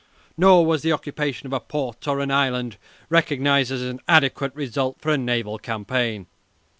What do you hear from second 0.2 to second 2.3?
Nor was the occupation of a port or